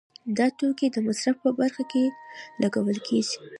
دا 0.37 0.47
توکي 0.57 0.87
د 0.91 0.97
مصرف 1.07 1.35
په 1.43 1.49
برخه 1.59 1.83
کې 1.91 2.03
لګول 2.61 2.97
کیږي. 3.07 3.37